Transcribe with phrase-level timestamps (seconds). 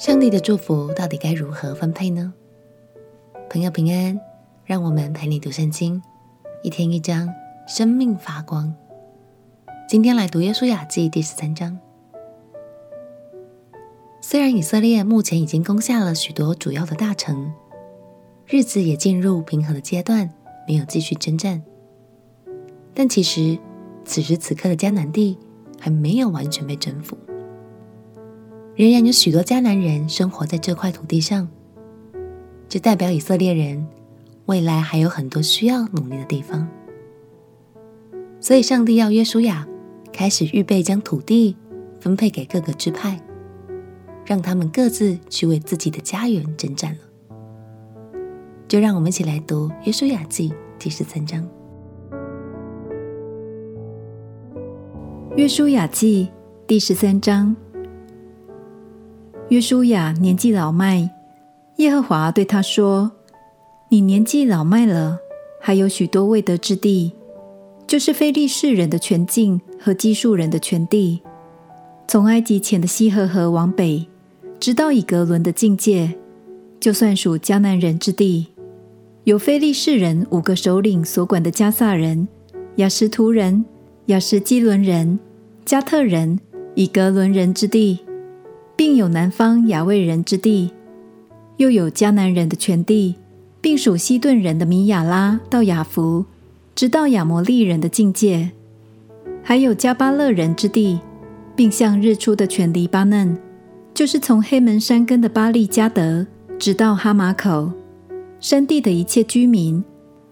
[0.00, 2.32] 上帝的祝福到底该如何分配呢？
[3.50, 4.18] 朋友平安，
[4.64, 6.02] 让我们陪你读圣经，
[6.62, 7.28] 一天一章，
[7.68, 8.74] 生命发光。
[9.86, 11.78] 今天来读《耶书雅记》第十三章。
[14.22, 17.52] 虽然以色列目前已经攻下了许多主要的大城，
[18.46, 20.30] 日子也进入平和的阶段，
[20.66, 21.62] 没有继续征战，
[22.94, 23.58] 但其实
[24.06, 25.36] 此时此刻的迦南地
[25.78, 27.18] 还没有完全被征服。
[28.80, 31.46] 仍然有许多迦南人生活在这块土地上，
[32.66, 33.86] 这代表以色列人
[34.46, 36.66] 未来还有很多需要努力的地方。
[38.40, 39.68] 所以，上帝要约书亚
[40.10, 41.54] 开始预备将土地
[42.00, 43.20] 分配给各个支派，
[44.24, 47.00] 让他们各自去为自己的家园征战了。
[48.66, 51.46] 就让我们一起来读《约书亚记》第十三章。
[55.36, 56.30] 《约书亚记》
[56.66, 57.54] 第十三章。
[59.50, 61.10] 约书亚年纪老迈，
[61.78, 63.10] 耶和华对他说
[63.90, 65.18] ：“你年纪老迈了，
[65.60, 67.10] 还有许多未得之地，
[67.84, 71.20] 就是非利士人的全境和基述人的全地，
[72.06, 74.06] 从埃及前的西河河往北，
[74.60, 76.14] 直到以格伦的境界，
[76.78, 78.46] 就算属迦南人之地。
[79.24, 82.28] 有非利士人五个首领所管的迦萨人、
[82.76, 83.64] 亚什图人、
[84.06, 85.18] 亚什基伦人、
[85.64, 86.38] 加特人、
[86.76, 87.98] 以格伦人之地。”
[88.80, 90.70] 并有南方亚卫人之地，
[91.58, 93.14] 又有迦南人的全地，
[93.60, 96.24] 并属西顿人的米亚拉到亚弗，
[96.74, 98.48] 直到亚摩利人的境界；
[99.42, 100.98] 还有迦巴勒人之地，
[101.54, 103.36] 并向日出的全黎巴嫩，
[103.92, 106.26] 就是从黑门山根的巴利迦德，
[106.58, 107.70] 直到哈马口，
[108.40, 109.84] 山地的一切居民，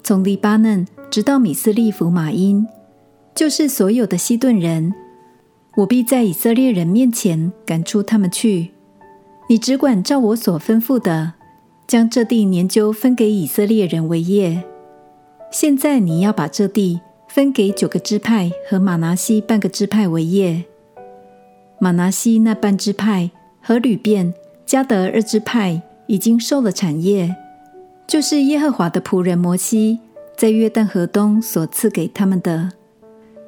[0.02, 2.66] 从黎巴嫩直到米斯利弗马因，
[3.34, 4.94] 就是所有的西顿人。
[5.78, 8.72] 我必在以色列人面前赶出他们去。
[9.48, 11.34] 你只管照我所吩咐的，
[11.86, 14.64] 将这地研究分给以色列人为业。
[15.52, 20.64] 现在你要把这地分给九个支派和玛拿西半个支派为业。
[21.78, 23.30] 玛拿西那半支派
[23.62, 24.34] 和流便、
[24.67, 27.33] 迦得二支派已经受了产业，
[28.05, 30.00] 就是耶和华的仆人摩西
[30.36, 32.72] 在约旦河东所赐给他们的，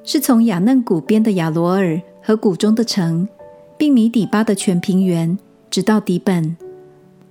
[0.04, 2.00] 是从亚嫩谷边的亚罗尔。
[2.22, 3.28] 和谷中的城，
[3.76, 5.38] 并米底巴的全平原，
[5.70, 6.56] 直到底本；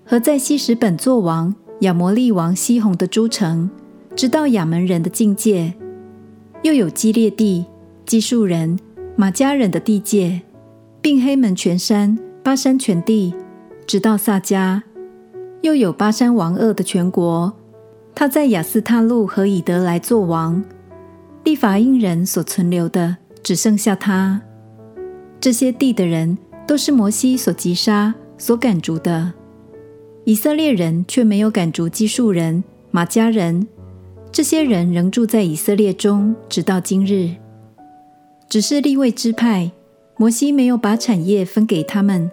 [0.05, 3.69] 和在希实本作王亚摩利王西宏的诸城，
[4.16, 5.73] 直到亚门人的境界；
[6.63, 7.66] 又有基列地、
[8.05, 8.79] 基述人、
[9.16, 10.41] 马加人的地界，
[11.01, 13.33] 并黑门全山、巴山全地，
[13.85, 14.81] 直到撒迦；
[15.61, 17.53] 又有巴山王噩的全国，
[18.16, 20.63] 他在亚斯他录和以德来作王。
[21.45, 24.41] 利法印人所存留的，只剩下他。
[25.41, 29.33] 这些地的人都是摩西所击杀、所赶逐的，
[30.25, 33.67] 以色列人却没有赶逐基述人、玛迦人。
[34.31, 37.35] 这些人仍住在以色列中，直到今日。
[38.50, 39.72] 只是利未支派，
[40.17, 42.29] 摩西没有把产业分给他们，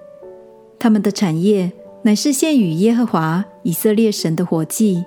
[0.78, 5.04] 他们的产业乃是献与耶和华以色列神的火祭，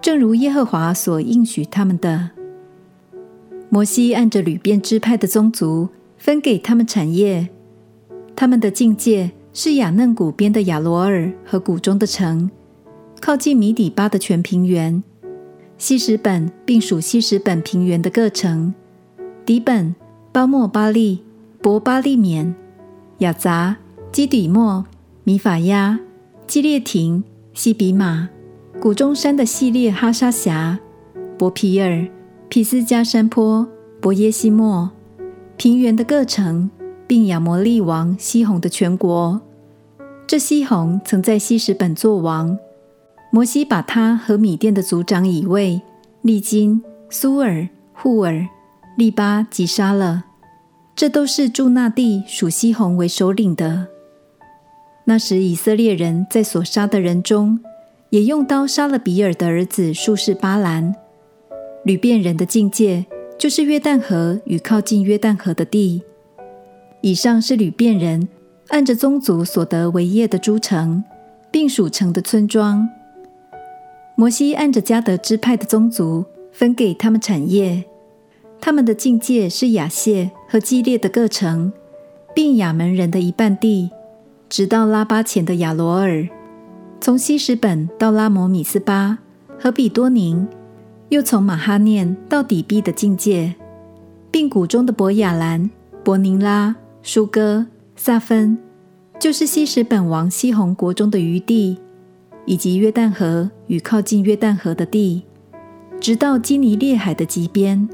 [0.00, 2.30] 正如耶和华所应许他们的。
[3.68, 5.88] 摩西按着流便支派的宗族。
[6.26, 7.48] 分给他们产业，
[8.34, 12.50] 他们的境界是雅嫩谷边的雅罗尔和谷中的城，
[13.20, 15.04] 靠近米底巴的全平原，
[15.78, 18.74] 希实本并属希实本平原的各城，
[19.44, 19.94] 底本、
[20.32, 21.22] 巴莫巴利、
[21.62, 22.52] 博巴利勉、
[23.18, 23.76] 亚杂、
[24.10, 24.84] 基底莫、
[25.22, 26.00] 米法亚、
[26.48, 27.22] 基列亭、
[27.54, 28.28] 西比马、
[28.80, 30.80] 谷中山的系列哈沙峡、
[31.38, 32.04] 博皮尔、
[32.48, 33.68] 皮斯加山坡、
[34.00, 34.90] 博耶西莫。
[35.56, 36.70] 平原的各城，
[37.06, 39.40] 并亚摩利王西宏的全国。
[40.26, 42.58] 这西宏曾在西什本作王。
[43.32, 45.80] 摩西把他和米甸的族长以卫、
[46.22, 48.46] 利金、苏尔、户尔、
[48.96, 50.24] 利巴击杀了。
[50.94, 53.88] 这都是住那地属西宏为首领的。
[55.04, 57.60] 那时以色列人在所杀的人中，
[58.10, 60.94] 也用刀杀了比尔的儿子术士巴兰。
[61.82, 63.06] 流便人的境界。
[63.38, 66.02] 就是约旦河与靠近约旦河的地。
[67.02, 68.28] 以上是流便人
[68.68, 71.04] 按着宗族所得为业的诸城，
[71.50, 72.88] 并属城的村庄。
[74.16, 77.84] 摩西按着迦得支派的宗族分给他们产业，
[78.60, 81.70] 他们的境界是雅谢和基列的各城，
[82.34, 83.90] 并亚门人的一半地，
[84.48, 86.26] 直到拉巴前的亚罗尔，
[86.98, 89.18] 从希实本到拉摩米斯巴
[89.58, 90.48] 和比多宁。
[91.08, 93.54] 又从马哈念到底壁的境界，
[94.30, 95.70] 并谷中的伯亚兰、
[96.02, 98.58] 伯宁拉、舒歌、撒芬，
[99.18, 101.78] 就是西什本王西宏国中的余地，
[102.44, 105.22] 以及约旦河与靠近约旦河的地，
[106.00, 107.88] 直到基尼列海的极边，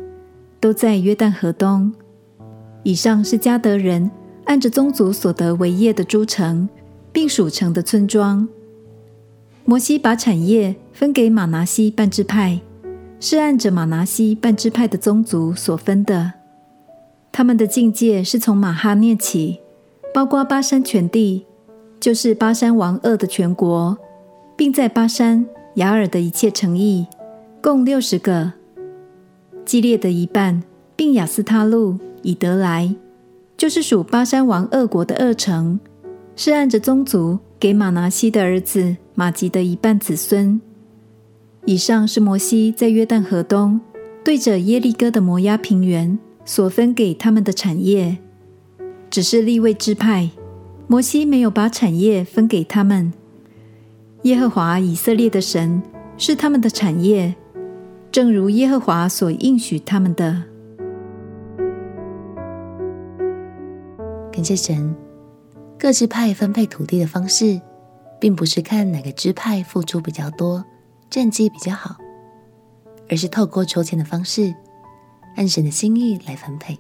[0.58, 1.92] 都在约旦河东。
[2.82, 4.10] 以上是迦得人
[4.44, 6.68] 按着宗族所得为业的诸城，
[7.12, 8.48] 并属城的村庄。
[9.64, 12.60] 摩西把产业分给玛拿西半支派，
[13.24, 16.32] 是按着玛拿西半支派的宗族所分的。
[17.30, 19.60] 他们的境界是从马哈念起，
[20.12, 21.46] 包括巴山全地，
[22.00, 23.96] 就是巴山王噩的全国，
[24.56, 25.46] 并在巴山
[25.76, 27.06] 雅尔的一切城邑，
[27.62, 28.54] 共六十个。
[29.64, 30.60] 基列的一半，
[30.96, 32.92] 并亚斯他录、以得来，
[33.56, 35.78] 就是属巴山王噩国的二城，
[36.34, 38.96] 是按着宗族给马拿西的儿子。
[39.14, 40.60] 马吉的一半子孙。
[41.64, 43.80] 以上是摩西在约旦河东
[44.24, 48.18] 对着耶利哥的摩押平原所分给他们的产业。
[49.08, 50.30] 只是立位支派，
[50.86, 53.12] 摩西没有把产业分给他们。
[54.22, 55.82] 耶和华以色列的神
[56.16, 57.34] 是他们的产业，
[58.10, 60.42] 正如耶和华所应许他们的。
[64.32, 64.94] 感谢神，
[65.78, 67.60] 各支派分配土地的方式。
[68.22, 70.64] 并不是看哪个支派付出比较多，
[71.12, 71.96] 战绩比较好，
[73.10, 74.54] 而是透过抽签的方式，
[75.36, 76.78] 按神的心意来分配。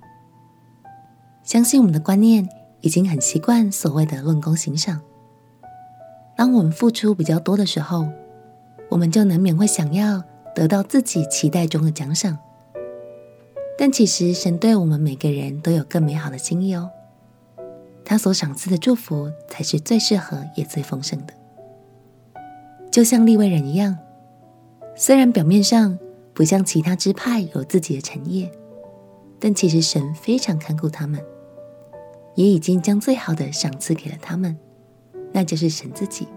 [1.42, 2.48] 相信我们的观念
[2.80, 5.02] 已经很习惯所谓的论功行赏。
[6.34, 8.08] 当我们付出比较多的时候，
[8.88, 10.24] 我们就难免会想要
[10.54, 12.38] 得到自己期待中的奖赏。
[13.76, 16.90] 但其实神对我们每个人都有更美好的心意哦。
[18.02, 21.34] 他所赏赐的祝福才是最适合也最丰盛的，
[22.90, 23.98] 就像利未人一样，
[24.94, 25.98] 虽然表面上
[26.34, 28.50] 不像其他支派有自己的产业，
[29.38, 31.20] 但其实神非常看顾他们，
[32.34, 34.56] 也已经将最好的赏赐给了他们，
[35.32, 36.28] 那就是神自己。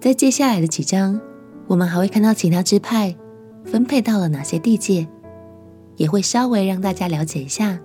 [0.00, 1.20] 在接下来的几章，
[1.66, 3.14] 我们还会看到其他支派
[3.64, 5.06] 分配到了哪些地界，
[5.96, 7.80] 也会稍微让大家了解一下。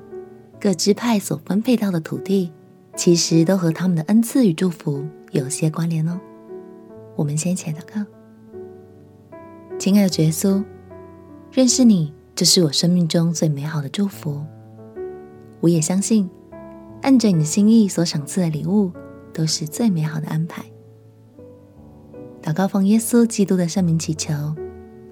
[0.60, 2.52] 各支派所分配到的土地，
[2.96, 6.20] 其实都和他们的恩赐与祝福有些关联哦。
[7.16, 8.04] 我们先一起祷告：
[9.80, 10.64] 亲爱的耶稣，
[11.52, 14.44] 认识你，这是我生命中最美好的祝福。
[15.60, 16.28] 我也相信，
[17.04, 18.92] 按着你的心意所赏赐的礼物，
[19.32, 20.66] 都是最美好的安排。
[22.42, 24.34] 祷告奉耶稣基督的圣名祈求，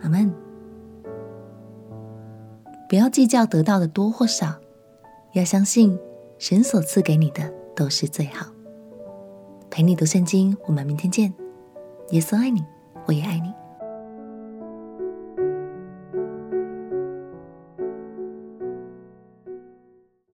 [0.01, 0.33] 阿门。
[2.89, 4.55] 不要计较得到的多或少。
[5.33, 5.97] 要相信，
[6.39, 8.47] 神所赐给你的都是最好。
[9.69, 11.31] 陪你读圣经，我们明天见。
[12.09, 12.63] 耶稣爱你，
[13.05, 13.53] 我也爱你。